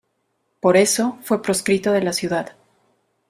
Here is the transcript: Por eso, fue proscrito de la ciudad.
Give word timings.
Por 0.61 0.77
eso, 0.77 1.19
fue 1.21 1.43
proscrito 1.43 1.91
de 1.91 2.01
la 2.01 2.11
ciudad. 2.11 2.53